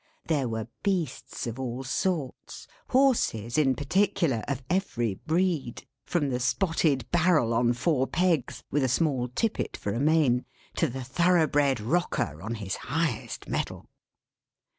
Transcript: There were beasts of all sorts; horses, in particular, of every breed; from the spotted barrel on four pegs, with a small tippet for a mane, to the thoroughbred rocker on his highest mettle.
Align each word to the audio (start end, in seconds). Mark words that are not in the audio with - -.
There 0.25 0.49
were 0.49 0.65
beasts 0.81 1.45
of 1.45 1.59
all 1.59 1.83
sorts; 1.83 2.67
horses, 2.87 3.55
in 3.55 3.75
particular, 3.75 4.43
of 4.47 4.63
every 4.67 5.13
breed; 5.27 5.85
from 6.05 6.29
the 6.31 6.39
spotted 6.39 7.05
barrel 7.11 7.53
on 7.53 7.73
four 7.73 8.07
pegs, 8.07 8.63
with 8.71 8.83
a 8.83 8.89
small 8.89 9.27
tippet 9.27 9.77
for 9.77 9.93
a 9.93 9.99
mane, 9.99 10.43
to 10.77 10.87
the 10.87 11.03
thoroughbred 11.03 11.79
rocker 11.79 12.41
on 12.41 12.55
his 12.55 12.77
highest 12.77 13.47
mettle. 13.47 13.89